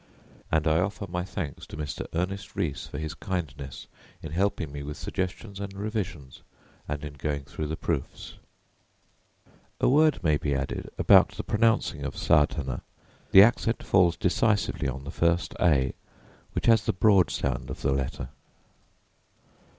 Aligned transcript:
And 0.51 0.65
I 0.67 0.79
offer 0.79 1.05
my 1.07 1.23
thanks 1.23 1.67
to 1.67 1.77
Mr. 1.77 2.07
Ernest 2.15 2.55
Rhys 2.55 2.87
for 2.87 2.97
his 2.97 3.13
kindness 3.13 3.85
in 4.23 4.31
helping 4.31 4.71
me 4.71 4.81
with 4.81 4.97
suggestions 4.97 5.59
and 5.59 5.71
revisions, 5.73 6.41
and 6.87 7.05
in 7.05 7.13
going 7.13 7.43
through 7.43 7.67
the 7.67 7.75
proofs. 7.75 8.39
A 9.79 9.87
word 9.87 10.19
may 10.23 10.37
be 10.37 10.55
added 10.55 10.89
about 10.97 11.33
the 11.33 11.43
pronouncing 11.43 12.01
of 12.03 12.15
Sādhanā: 12.15 12.81
the 13.29 13.43
accent 13.43 13.83
falls 13.83 14.17
decisively 14.17 14.87
on 14.87 15.03
the 15.03 15.11
first 15.11 15.53
ā, 15.59 15.93
which 16.53 16.65
has 16.65 16.83
the 16.85 16.93
broad 16.93 17.29
sound 17.29 17.69
of 17.69 17.83
the 17.83 17.91
letter. 17.91 18.29